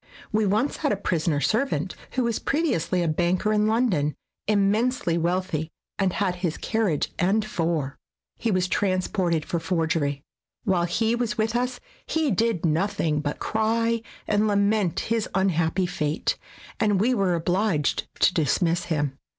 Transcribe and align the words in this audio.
We 0.31 0.47
once 0.47 0.77
had 0.77 0.91
a 0.91 0.97
prisoner 0.97 1.39
servant 1.39 1.93
who 2.13 2.23
was 2.23 2.39
previously 2.39 3.03
a 3.03 3.07
banker 3.07 3.53
in 3.53 3.67
London, 3.67 4.15
immensely 4.47 5.15
wealthy, 5.15 5.69
and 5.99 6.13
had 6.13 6.37
his 6.37 6.57
carriage 6.57 7.11
and 7.19 7.45
four. 7.45 7.99
He 8.39 8.49
was 8.49 8.67
transported 8.67 9.45
for 9.45 9.59
forgery. 9.59 10.23
While 10.63 10.85
he 10.85 11.13
was 11.13 11.37
with 11.37 11.55
us 11.55 11.79
he 12.07 12.31
did 12.31 12.65
nothing 12.65 13.19
but 13.21 13.37
cry 13.37 14.01
and 14.27 14.47
lament 14.47 15.01
his 15.01 15.29
unhappy 15.35 15.85
fate, 15.85 16.35
and 16.79 16.99
we 16.99 17.13
were 17.13 17.35
obliged 17.35 18.07
to 18.21 18.33
dismiss 18.33 18.85
him. 18.85 19.19